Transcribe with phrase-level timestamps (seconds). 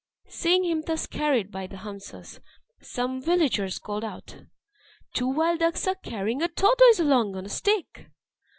[0.29, 2.39] Seeing him thus carried by the hamsas,
[2.81, 4.41] some villagers called out,
[5.13, 8.09] "Two wild ducks are carrying a tortoise along on a stick!"